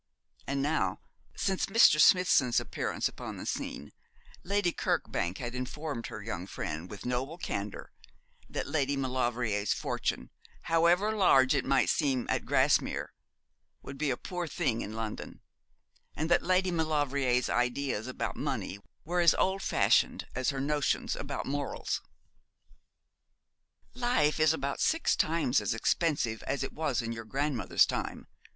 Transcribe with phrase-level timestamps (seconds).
[0.47, 0.97] And now,
[1.35, 2.01] since Mr.
[2.01, 3.91] Smithson's appearance upon the scene,
[4.43, 7.91] Lady Kirkbank had informed her young friend with noble candour
[8.49, 10.31] that Lady Maulevrier's fortune,
[10.63, 13.13] however large it might seem at Grasmere,
[13.83, 15.39] would be a poor thing in London;
[16.15, 21.45] and that Lady Maulevrier's ideas about money were as old fashioned as her notions about
[21.45, 22.01] morals.
[23.93, 28.25] 'Life is about six times as expensive as it was in your grandmother's time.'